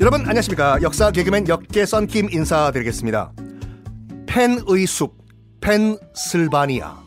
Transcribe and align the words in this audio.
여러분 0.00 0.20
안녕하십니까? 0.22 0.82
역사 0.82 1.12
개그맨 1.12 1.46
역계 1.46 1.86
썬킴 1.86 2.30
인사드리겠습니다. 2.32 3.32
펜의 4.26 4.84
숲 4.86 5.16
펜슬바니아. 5.60 7.00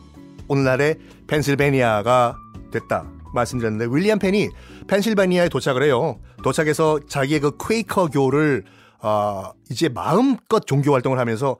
오늘날의 0.47 0.97
펜실베니아가 1.28 2.38
됐다 2.71 3.11
말씀드렸는데 3.33 3.93
윌리엄 3.93 4.18
펜이 4.18 4.47
펜실베니아에 4.88 5.50
도착을 5.50 5.84
해요. 5.84 6.20
도착해서 6.41 7.02
자기의 7.09 7.41
그 7.41 7.57
퀘이커 7.57 8.07
교를 8.07 8.63
어, 9.02 9.52
이제 9.70 9.89
마음껏 9.89 10.66
종교 10.66 10.93
활동을 10.93 11.20
하면서 11.20 11.57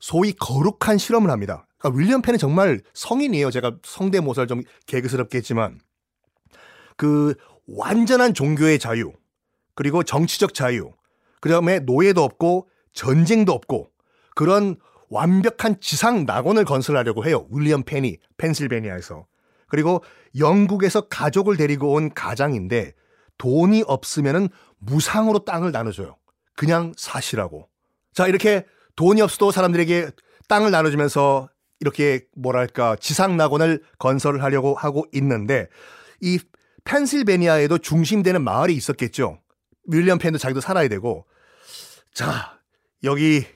소위 0.00 0.32
거룩한 0.32 0.96
실험을 0.96 1.30
합니다. 1.30 1.66
그러니까 1.78 2.00
윌리엄 2.00 2.22
펜은 2.22 2.38
정말 2.38 2.80
성인이에요. 2.94 3.50
제가 3.50 3.76
성대모사를 3.82 4.46
좀 4.46 4.62
개그스럽게 4.86 5.38
했지만 5.38 5.78
그 6.98 7.34
완전한 7.66 8.34
종교의 8.34 8.78
자유 8.78 9.12
그리고 9.74 10.02
정치적 10.02 10.52
자유, 10.52 10.92
그 11.40 11.48
다음에 11.48 11.78
노예도 11.78 12.22
없고 12.22 12.68
전쟁도 12.92 13.52
없고 13.52 13.90
그런 14.34 14.76
완벽한 15.08 15.80
지상 15.80 16.26
낙원을 16.26 16.64
건설하려고 16.64 17.24
해요. 17.24 17.46
윌리엄 17.50 17.84
펜이 17.84 18.18
펜실베니아에서. 18.36 19.26
그리고 19.68 20.02
영국에서 20.38 21.02
가족을 21.02 21.56
데리고 21.56 21.92
온 21.92 22.12
가장인데 22.12 22.92
돈이 23.38 23.84
없으면은 23.86 24.48
무상으로 24.78 25.44
땅을 25.44 25.72
나눠줘요. 25.72 26.16
그냥 26.56 26.92
사시라고. 26.96 27.68
자, 28.12 28.26
이렇게 28.26 28.66
돈이 28.96 29.22
없어도 29.22 29.52
사람들에게 29.52 30.10
땅을 30.48 30.72
나눠주면서 30.72 31.48
이렇게 31.80 32.26
뭐랄까 32.36 32.96
지상 32.96 33.36
낙원을 33.36 33.82
건설을 33.98 34.42
하려고 34.42 34.74
하고 34.74 35.06
있는데 35.12 35.68
이 36.20 36.40
펜실베니아에도 36.88 37.78
중심되는 37.78 38.42
마을이 38.42 38.74
있었겠죠. 38.74 39.40
윌리엄 39.84 40.18
펜도 40.18 40.38
자기도 40.38 40.60
살아야 40.60 40.88
되고 40.88 41.26
자 42.14 42.58
여기 43.04 43.46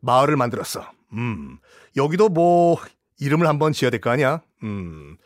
마을을 0.00 0.36
만들었어. 0.36 0.90
음 1.12 1.58
여기도 1.96 2.28
뭐 2.30 2.78
이름을 3.20 3.46
한번 3.46 3.72
지어야 3.72 3.90
될 3.90 4.00
거 4.00 4.08
아니야. 4.10 4.40
음 4.62 5.18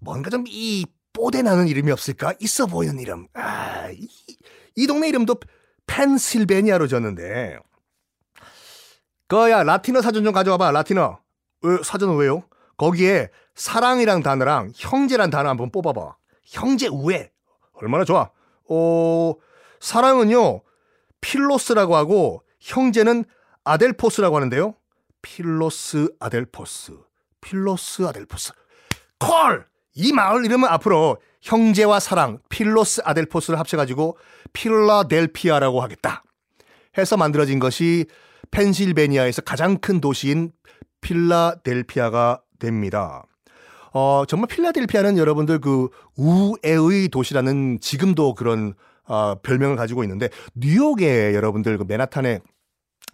뭔가 0.00 0.30
좀 0.30 0.44
이 0.46 0.86
뽀대 1.12 1.42
나는 1.42 1.68
이름이 1.68 1.92
없을까? 1.92 2.34
있어 2.40 2.66
보이는 2.66 2.98
이름. 2.98 3.28
아, 3.34 3.88
이, 3.92 4.08
이 4.74 4.86
동네 4.88 5.08
이름도 5.08 5.36
펜실베니아로 5.86 6.88
졌는데. 6.88 7.56
그야 9.28 9.62
라틴어 9.62 10.02
사전 10.02 10.24
좀 10.24 10.32
가져와봐. 10.32 10.72
라틴어. 10.72 11.20
왜, 11.62 11.76
사전은 11.84 12.16
왜요? 12.16 12.42
거기에 12.76 13.28
사랑이랑 13.54 14.24
단어랑 14.24 14.72
형제란 14.74 15.30
단어 15.30 15.50
한번 15.50 15.70
뽑아봐. 15.70 16.16
형제 16.44 16.88
우애. 16.88 17.30
얼마나 17.74 18.04
좋아. 18.04 18.30
어, 18.68 19.34
사랑은요, 19.80 20.62
필로스라고 21.20 21.96
하고, 21.96 22.42
형제는 22.60 23.24
아델포스라고 23.64 24.36
하는데요. 24.36 24.74
필로스 25.22 26.14
아델포스. 26.20 26.92
필로스 27.40 28.06
아델포스. 28.06 28.52
Call! 29.18 29.66
이 29.94 30.12
마을 30.12 30.44
이름은 30.44 30.68
앞으로 30.68 31.18
형제와 31.40 32.00
사랑, 32.00 32.40
필로스 32.48 33.02
아델포스를 33.04 33.58
합쳐가지고 33.58 34.18
필라델피아라고 34.52 35.82
하겠다. 35.82 36.24
해서 36.98 37.16
만들어진 37.16 37.58
것이 37.58 38.06
펜실베니아에서 38.50 39.42
가장 39.42 39.78
큰 39.78 40.00
도시인 40.00 40.52
필라델피아가 41.00 42.42
됩니다. 42.58 43.24
어, 43.94 44.24
정말 44.26 44.48
필라델피아는 44.48 45.16
여러분들 45.18 45.60
그 45.60 45.88
우애의 46.16 47.08
도시라는 47.08 47.78
지금도 47.80 48.34
그런 48.34 48.74
어, 49.06 49.36
별명을 49.40 49.76
가지고 49.76 50.02
있는데 50.02 50.28
뉴욕에 50.54 51.32
여러분들 51.32 51.78
그 51.78 51.84
맨하탄에 51.86 52.40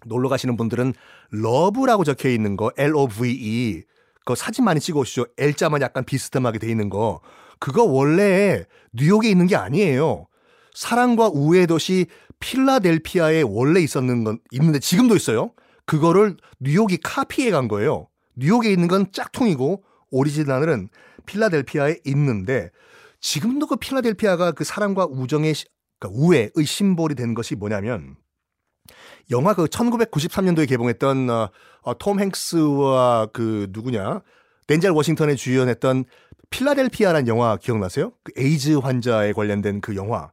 놀러 0.06 0.30
가시는 0.30 0.56
분들은 0.56 0.94
러브라고 1.32 2.04
적혀 2.04 2.30
있는 2.30 2.56
거 2.56 2.72
L-O-V-E 2.78 3.82
그 4.24 4.34
사진 4.34 4.64
많이 4.64 4.80
찍어 4.80 5.00
오시죠. 5.00 5.26
L자만 5.36 5.82
약간 5.82 6.02
비스듬하게 6.04 6.58
돼 6.58 6.70
있는 6.70 6.88
거. 6.88 7.20
그거 7.58 7.84
원래 7.84 8.64
뉴욕에 8.94 9.28
있는 9.28 9.46
게 9.46 9.56
아니에요. 9.56 10.28
사랑과 10.74 11.28
우애 11.30 11.66
도시 11.66 12.06
필라델피아에 12.38 13.42
원래 13.42 13.80
있었는 13.80 14.24
건 14.24 14.38
있는데 14.52 14.78
지금도 14.78 15.14
있어요. 15.14 15.52
그거를 15.84 16.38
뉴욕이 16.60 16.98
카피해 17.02 17.50
간 17.50 17.68
거예요. 17.68 18.08
뉴욕에 18.36 18.70
있는 18.70 18.88
건 18.88 19.12
짝퉁이고 19.12 19.82
오리지널은 20.10 20.88
필라델피아에 21.26 21.98
있는데 22.04 22.70
지금도 23.20 23.66
그 23.66 23.76
필라델피아가 23.76 24.52
그 24.52 24.64
사랑과 24.64 25.06
우정의 25.06 25.54
그러니까 25.98 26.20
우애의 26.20 26.64
심볼이 26.64 27.14
된 27.14 27.34
것이 27.34 27.54
뭐냐면 27.54 28.16
영화 29.30 29.54
그 29.54 29.66
1993년도에 29.66 30.68
개봉했던 30.68 31.30
어, 31.30 31.50
어, 31.82 31.98
톰 31.98 32.18
행크스와 32.20 33.26
그 33.32 33.68
누구냐 33.70 34.22
덴젤 34.66 34.90
워싱턴이 34.90 35.34
주연했던 35.34 36.04
필라델피아라는 36.50 37.28
영화 37.28 37.56
기억나세요? 37.56 38.12
그 38.24 38.32
에이즈 38.36 38.78
환자에 38.78 39.32
관련된 39.32 39.80
그 39.80 39.94
영화 39.94 40.32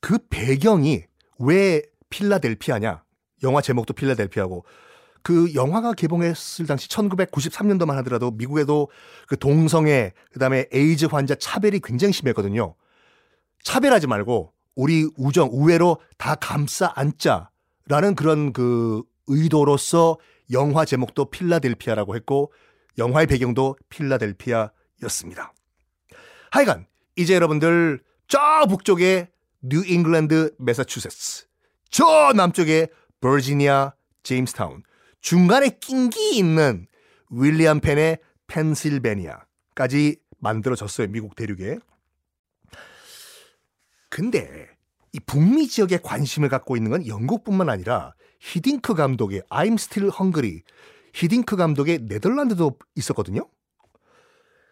그 0.00 0.18
배경이 0.30 1.04
왜 1.38 1.82
필라델피아냐? 2.10 3.04
영화 3.42 3.60
제목도 3.60 3.94
필라델피아고 3.94 4.64
그 5.26 5.52
영화가 5.54 5.94
개봉했을 5.94 6.66
당시 6.66 6.88
1993년도만 6.88 7.94
하더라도 7.96 8.30
미국에도 8.30 8.88
그 9.26 9.36
동성애 9.36 10.12
그다음에 10.30 10.66
에이즈 10.72 11.06
환자 11.06 11.34
차별이 11.34 11.80
굉장히 11.82 12.12
심했거든요. 12.12 12.76
차별하지 13.64 14.06
말고 14.06 14.52
우리 14.76 15.10
우정 15.16 15.48
우애로 15.50 15.98
다 16.16 16.36
감싸 16.36 16.92
안자라는 16.94 18.14
그런 18.14 18.52
그 18.52 19.02
의도로서 19.26 20.18
영화 20.52 20.84
제목도 20.84 21.24
필라델피아라고 21.32 22.14
했고 22.14 22.52
영화의 22.96 23.26
배경도 23.26 23.74
필라델피아였습니다. 23.88 25.52
하여간 26.52 26.86
이제 27.16 27.34
여러분들 27.34 28.00
저 28.28 28.38
북쪽에 28.68 29.32
뉴 29.60 29.84
잉글랜드 29.84 30.54
매사추세츠 30.60 31.46
저 31.90 32.32
남쪽에 32.32 32.86
버지니아 33.20 33.92
제임스타운 34.22 34.84
중간에 35.20 35.70
낑겨 35.80 36.36
있는 36.36 36.86
윌리엄 37.30 37.80
펜의 37.80 38.18
펜실베니아까지 38.46 40.20
만들어졌어요. 40.38 41.08
미국 41.08 41.34
대륙에. 41.34 41.78
근데 44.08 44.68
이 45.12 45.20
북미 45.20 45.66
지역에 45.66 45.98
관심을 45.98 46.48
갖고 46.48 46.76
있는 46.76 46.90
건 46.90 47.06
영국뿐만 47.06 47.68
아니라 47.68 48.14
히딩크 48.40 48.94
감독의 48.94 49.42
I'm 49.50 49.74
Still 49.74 50.12
Hungry, 50.18 50.62
히딩크 51.14 51.56
감독의 51.56 52.00
네덜란드도 52.02 52.78
있었거든요. 52.94 53.48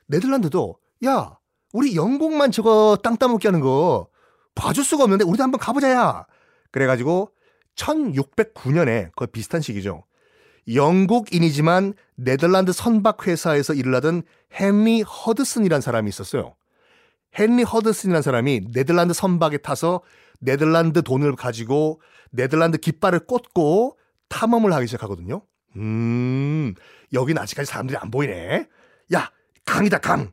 네덜란드도 0.07 0.79
야 1.07 1.39
우리 1.73 1.97
영국만 1.97 2.53
저거 2.53 2.99
땅 3.03 3.17
따먹게 3.17 3.49
하는 3.49 3.61
거 3.61 4.09
봐줄 4.55 4.85
수가 4.85 5.05
없는데 5.05 5.25
우리도 5.25 5.43
한번 5.43 5.59
가보자야. 5.59 6.27
그래가지고 6.71 7.33
1609년에 7.75 9.15
거의 9.17 9.29
비슷한 9.33 9.61
시기죠. 9.61 10.05
영국인이지만 10.73 11.95
네덜란드 12.17 12.73
선박 12.73 13.27
회사에서 13.27 13.75
일을 13.75 13.95
하던 13.97 14.23
헨리 14.59 15.03
허드슨이라는 15.03 15.81
사람이 15.81 16.09
있었어요. 16.09 16.55
헨리 17.39 17.63
허드슨이라는 17.65 18.23
사람이 18.23 18.69
네덜란드 18.73 19.13
선박에 19.13 19.59
타서 19.59 20.03
네덜란드 20.41 21.03
돈을 21.03 21.37
가지고 21.37 22.01
네덜란드 22.31 22.79
깃발을 22.79 23.21
꽂고 23.21 23.99
탐험을 24.29 24.73
하기 24.73 24.87
시작하거든요. 24.87 25.43
음, 25.77 26.75
여긴 27.13 27.39
아직까지 27.39 27.71
사람들이 27.71 27.97
안 27.99 28.11
보이네. 28.11 28.67
야, 29.15 29.31
강이다, 29.65 29.99
강. 29.99 30.33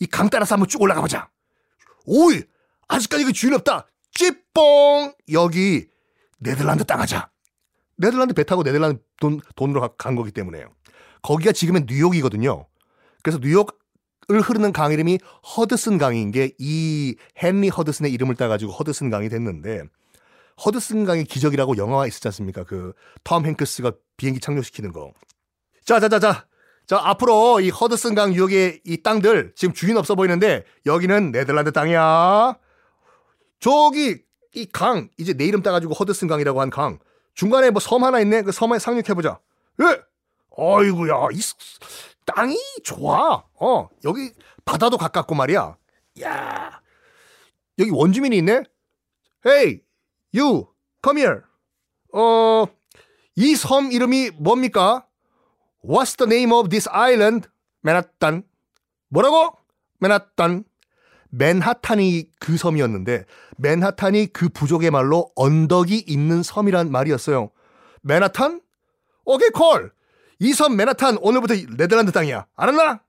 이 0.00 0.06
강 0.06 0.28
따라서 0.30 0.54
한번 0.54 0.68
쭉 0.68 0.82
올라가 0.82 1.00
보자. 1.00 1.28
오이, 2.06 2.42
아직까지 2.88 3.24
그 3.24 3.32
주인 3.32 3.54
없다. 3.54 3.86
찌뽕! 4.12 5.12
여기 5.32 5.86
네덜란드 6.38 6.84
땅 6.84 7.00
하자. 7.00 7.30
네덜란드 7.96 8.34
배 8.34 8.44
타고 8.44 8.62
네덜란드 8.62 9.00
돈, 9.20 9.40
돈으로 9.56 9.94
간 9.96 10.14
거기 10.14 10.30
때문에요. 10.32 10.68
거기가 11.22 11.52
지금은 11.52 11.86
뉴욕이거든요. 11.88 12.66
그래서 13.22 13.38
뉴욕을 13.40 13.72
흐르는 14.42 14.72
강 14.72 14.92
이름이 14.92 15.18
허드슨 15.56 15.98
강인 15.98 16.30
게 16.30 16.50
이 16.58 17.16
헨리 17.42 17.68
허드슨의 17.68 18.12
이름을 18.12 18.34
따가지고 18.36 18.72
허드슨 18.72 19.10
강이 19.10 19.28
됐는데 19.28 19.84
허드슨 20.64 21.04
강의 21.04 21.24
기적이라고 21.24 21.76
영화가 21.76 22.06
있었지 22.06 22.28
않습니까? 22.28 22.64
그 22.64 22.92
톰 23.24 23.44
행크스가 23.46 23.92
비행기 24.16 24.40
착륙시키는 24.40 24.92
거. 24.92 25.12
자, 25.84 25.98
자, 26.00 26.08
자, 26.08 26.18
자. 26.18 26.46
자, 26.86 27.00
앞으로 27.02 27.60
이 27.60 27.70
허드슨 27.70 28.14
강 28.14 28.34
유역의 28.34 28.82
이 28.84 29.02
땅들 29.02 29.54
지금 29.56 29.72
주인 29.72 29.96
없어 29.96 30.14
보이는데 30.14 30.64
여기는 30.84 31.32
네덜란드 31.32 31.72
땅이야. 31.72 32.58
저기 33.58 34.22
이 34.54 34.66
강 34.66 35.08
이제 35.16 35.32
내 35.32 35.44
이름 35.46 35.62
따가지고 35.62 35.94
허드슨 35.94 36.28
강이라고 36.28 36.60
한 36.60 36.70
강. 36.70 36.98
중간에 37.34 37.70
뭐 37.70 37.80
섬 37.80 38.04
하나 38.04 38.20
있네. 38.20 38.42
그 38.42 38.52
섬에 38.52 38.78
상륙해보자. 38.78 39.38
예! 39.82 40.02
어이구야, 40.56 41.28
이 41.32 41.40
땅이 42.26 42.56
좋아. 42.84 43.44
어, 43.60 43.88
여기 44.04 44.32
바다도 44.64 44.96
가깝고 44.98 45.34
말이야. 45.34 45.76
야, 46.22 46.80
여기 47.78 47.90
원주민이 47.90 48.36
있네? 48.38 48.62
Hey, 49.44 49.80
you, 50.32 50.68
come 51.02 51.20
here. 51.20 51.40
어, 52.12 52.66
이 53.36 53.54
섬 53.56 53.90
이름이 53.90 54.30
뭡니까? 54.38 55.06
What's 55.82 56.16
the 56.16 56.26
name 56.32 56.52
of 56.56 56.68
this 56.68 56.88
island? 56.88 57.48
맨하탄. 57.82 58.44
뭐라고? 59.08 59.58
맨하탄. 59.98 60.64
맨하탄이 61.36 62.26
그 62.38 62.56
섬이었는데 62.56 63.24
맨하탄이 63.58 64.28
그 64.32 64.48
부족의 64.48 64.90
말로 64.90 65.30
언덕이 65.36 66.04
있는 66.06 66.42
섬이란 66.42 66.90
말이었어요. 66.90 67.50
맨하탄? 68.02 68.60
오케이 69.24 69.50
콜. 69.50 69.92
이 70.40 70.52
섬 70.52 70.76
맨하탄 70.76 71.18
오늘부터 71.20 71.54
네덜란드 71.76 72.12
땅이야. 72.12 72.46
알았나? 72.56 73.00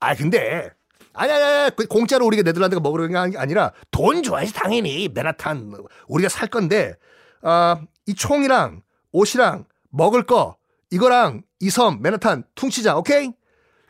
아 0.00 0.14
근데 0.14 0.70
아니 1.12 1.32
아니 1.32 1.42
아니 1.42 1.76
그 1.76 1.86
공짜로 1.86 2.26
우리가 2.26 2.42
네덜란드가 2.42 2.80
먹으려는 2.80 3.30
게 3.32 3.38
아니라 3.38 3.72
돈 3.90 4.22
줘야지 4.22 4.52
당연히 4.52 5.08
맨하탄 5.08 5.72
우리가 6.08 6.28
살 6.28 6.48
건데 6.48 6.94
아, 7.42 7.80
이 8.06 8.14
총이랑 8.14 8.82
옷이랑 9.12 9.66
먹을 9.90 10.24
거 10.24 10.56
이거랑 10.90 11.42
이 11.60 11.70
섬 11.70 12.02
맨하탄 12.02 12.44
퉁치자 12.54 12.96
오케이? 12.96 13.32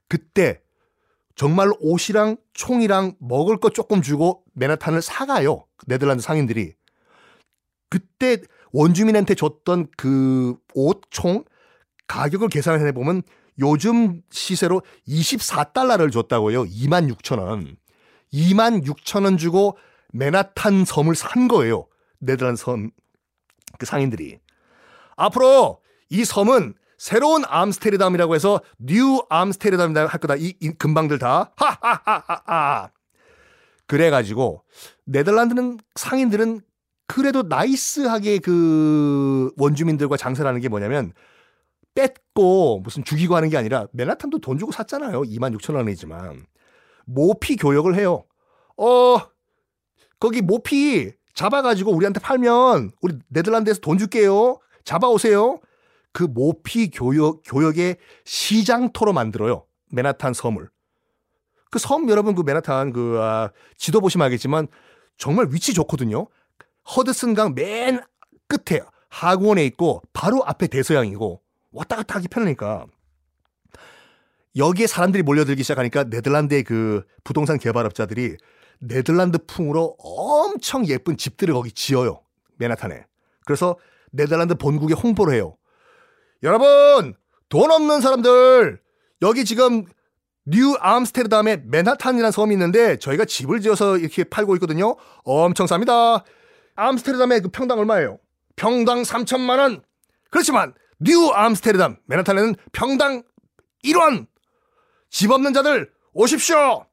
그때 0.09 0.61
정말로 1.35 1.77
옷이랑 1.81 2.37
총이랑 2.53 3.17
먹을 3.21 3.59
거 3.59 3.71
조금 3.71 4.03
주고 4.03 4.45
맨하탄을 4.55 5.03
사가요. 5.03 5.67
네덜란드 5.87 6.23
상인들이. 6.23 6.75
그때 7.91 8.39
원주민한테 8.73 9.35
줬던 9.35 9.89
그 9.97 10.57
옷, 10.75 11.03
총 11.11 11.45
가격을 12.07 12.49
계산해 12.49 12.93
보면 12.93 13.23
요즘 13.59 14.23
시세로 14.31 14.83
24달러를 15.09 16.11
줬다고요. 16.13 16.65
2만 16.65 17.13
6천 17.15 17.39
원. 17.39 17.77
2만 18.33 18.85
6천 18.85 19.25
원 19.25 19.37
주고 19.37 19.79
맨하탄 20.13 20.85
섬을 20.85 21.15
산 21.15 21.49
거예요. 21.49 21.87
네덜란드 22.19 22.63
섬 22.63 22.91
그 23.79 23.87
상인들이. 23.87 24.39
앞으로 25.17 25.81
이 26.09 26.25
섬은 26.25 26.75
새로운 27.05 27.43
암스테르담이라고 27.47 28.35
해서 28.35 28.63
뉴 28.79 29.21
암스테르담이라 29.29 30.07
할 30.07 30.21
거다. 30.21 30.37
이, 30.37 30.55
이 30.59 30.71
근방들 30.71 31.19
다. 31.19 31.53
하하하하하. 31.55 32.93
그래가지고 33.87 34.65
네덜란드는 35.05 35.81
상인들은 35.97 36.63
그래도 37.07 37.43
나이스하게 37.43 38.39
그 38.39 39.53
원주민들과 39.59 40.17
장사를 40.17 40.49
하는 40.49 40.63
게 40.63 40.71
뭐냐면 40.71 41.13
뺏고 41.95 42.81
무슨 42.81 43.05
죽이고 43.05 43.37
하는 43.37 43.51
게 43.51 43.59
아니라 43.59 43.87
맨하탄도 43.93 44.39
돈 44.39 44.57
주고 44.57 44.73
샀잖아요. 44.73 45.25
2만 45.25 45.55
6천 45.59 45.75
원이지만 45.75 46.47
모피 47.05 47.57
교역을 47.57 47.97
해요. 47.97 48.25
어 48.79 49.19
거기 50.19 50.41
모피 50.41 51.13
잡아가지고 51.35 51.93
우리한테 51.93 52.21
팔면 52.21 52.93
우리 53.03 53.19
네덜란드에서 53.29 53.81
돈 53.81 53.99
줄게요. 53.99 54.59
잡아오세요. 54.85 55.61
그 56.15 56.23
모피 56.23 56.91
교역, 56.91 57.43
교역의 57.45 57.97
시장토로 58.25 59.13
만들어요. 59.13 59.67
맨하탄 59.91 60.33
섬을. 60.33 60.71
그 61.71 61.79
섬 61.81 62.09
여러분 62.09 62.37
그 62.37 62.43
맨하탄 62.43 62.93
그 62.93 63.19
아, 63.21 63.51
지도 63.77 64.01
보시면 64.01 64.25
알겠지만 64.27 64.69
정말 65.19 65.49
위치 65.51 65.75
좋거든요. 65.75 66.29
허드슨강 66.97 67.55
맨 67.57 68.01
끝에 68.47 68.81
하구원에 69.09 69.65
있고 69.67 70.03
바로 70.13 70.45
앞에 70.47 70.69
대서양이고 70.69 71.43
왔다 71.73 71.97
갔다 71.97 72.15
하기 72.17 72.29
편하니까 72.29 72.87
여기에 74.57 74.87
사람들이 74.87 75.25
몰려들기 75.25 75.65
시작하니까 75.65 76.05
네덜란드의 76.05 76.63
그 76.63 77.03
부동산 77.25 77.59
개발업자들이 77.59 78.37
네덜란드 78.79 79.39
풍으로 79.45 79.97
엄청 79.99 80.87
예쁜 80.87 81.17
집들을 81.17 81.53
거기 81.55 81.73
지어요. 81.73 82.21
맨하탄에. 82.59 83.05
그래서 83.45 83.77
네덜란드 84.13 84.55
본국에 84.55 84.95
홍보를 84.95 85.35
해요. 85.35 85.57
여러분, 86.45 87.15
돈 87.49 87.71
없는 87.71 88.03
사람들, 88.03 88.79
여기 89.23 89.47
지금 89.47 89.87
뉴 90.45 90.75
암스테르담에 90.79 91.63
맨하탄이라는 91.65 92.31
섬이 92.31 92.53
있는데 92.55 92.99
저희가 92.99 93.25
집을 93.25 93.63
지어서 93.63 93.97
이렇게 93.97 94.25
팔고 94.25 94.55
있거든요. 94.57 94.95
엄청 95.25 95.67
쌉니다. 95.67 96.23
암스테르담의 96.75 97.41
그 97.41 97.49
평당 97.49 97.79
얼마예요? 97.79 98.19
평당 98.57 99.03
3천만 99.03 99.59
원. 99.59 99.83
그렇지만 100.31 100.75
뉴 101.01 101.31
암스테르담 101.31 101.97
맨하탄에는 102.05 102.57
평당 102.73 103.23
1원. 103.83 104.27
집 105.09 105.31
없는 105.31 105.55
자들 105.55 105.91
오십시오. 106.13 106.85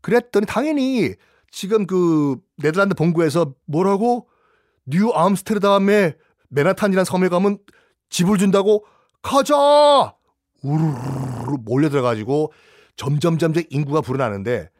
그랬더니 0.00 0.46
당연히 0.46 1.14
지금 1.52 1.86
그 1.86 2.38
네덜란드 2.56 2.96
본국에서 2.96 3.54
뭐라고 3.66 4.28
뉴 4.84 5.12
암스테르담에 5.12 6.16
맨하탄이라는 6.48 7.04
섬에 7.04 7.28
가면 7.28 7.58
집을 8.14 8.38
준다고 8.38 8.86
가자! 9.22 10.14
우르르 10.62 11.56
몰려들어가지고 11.64 12.52
점점 12.94 13.38
점점 13.38 13.64
인구가 13.70 14.02
불어나는데 14.02 14.70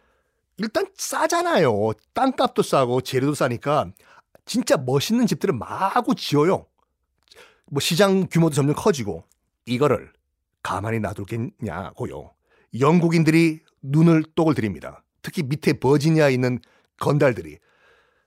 일단 0.58 0.86
싸잖아요. 0.94 1.90
땅값도 2.12 2.62
싸고 2.62 3.00
재료도 3.00 3.34
싸니까 3.34 3.90
진짜 4.44 4.76
멋있는 4.76 5.26
집들을 5.26 5.52
마구 5.52 6.14
지어요. 6.14 6.66
뭐 7.66 7.80
시장 7.80 8.28
규모도 8.28 8.54
점점 8.54 8.76
커지고 8.76 9.24
이거를 9.66 10.12
가만히 10.62 11.00
놔둘겠냐고요. 11.00 12.30
영국인들이 12.78 13.58
눈독을 13.82 14.54
들입니다. 14.54 15.02
특히 15.22 15.42
밑에 15.42 15.72
버지니아에 15.72 16.32
있는 16.32 16.60
건달들이. 17.00 17.58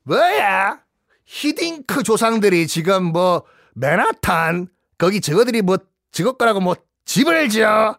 뭐야? 0.04 0.81
히딩크 1.24 2.04
조상들이 2.04 2.68
지금 2.68 3.06
뭐 3.06 3.45
맨하탄 3.74 4.68
거기 4.98 5.22
저거들이 5.22 5.62
뭐 5.62 5.78
저것 6.12 6.38
거라고 6.38 6.60
뭐 6.60 6.76
집을 7.06 7.50
지어 7.50 7.98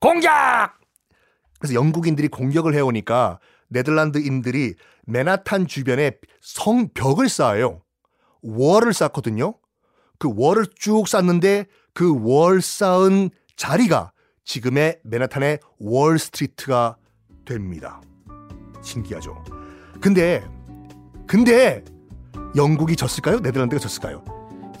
공격 0.00 0.30
그래서 1.58 1.74
영국인들이 1.74 2.28
공격을 2.28 2.74
해오니까 2.74 3.38
네덜란드인들이 3.68 4.74
맨하탄 5.06 5.66
주변에 5.66 6.12
성벽을 6.40 7.28
쌓아요 7.28 7.82
월을 8.42 8.92
쌓거든요 8.92 9.54
그 10.18 10.32
월을 10.34 10.66
쭉 10.76 11.08
쌓는데 11.08 11.66
그 11.92 12.12
월 12.12 12.60
쌓은 12.60 13.30
자리가 13.56 14.12
지금의 14.44 14.98
맨하탄의 15.04 15.60
월스트리트가 15.78 16.96
됩니다. 17.46 18.00
신기하죠. 18.82 19.42
근데 20.00 20.44
근데 21.26 21.82
영국이 22.56 22.96
졌을까요? 22.96 23.38
네덜란드가 23.40 23.80
졌을까요? 23.80 24.24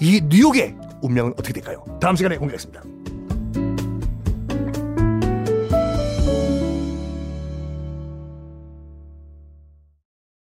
이 0.00 0.20
뉴욕의 0.22 0.76
운명은 1.04 1.32
어떻게 1.32 1.52
될까요? 1.52 1.84
다음 2.00 2.16
시간에 2.16 2.36
공개하겠습니다. 2.36 2.82